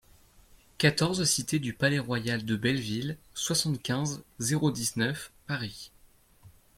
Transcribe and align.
quatorze 0.79 1.23
cité 1.25 1.59
du 1.59 1.73
Palais-Royal 1.75 2.43
de 2.43 2.55
Belleville, 2.55 3.19
soixante-quinze, 3.35 4.23
zéro 4.39 4.71
dix-neuf, 4.71 5.31
Paris 5.45 5.91